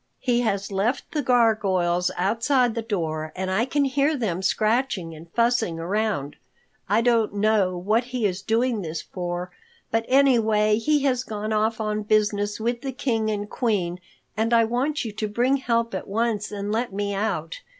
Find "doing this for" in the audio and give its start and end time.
8.41-9.51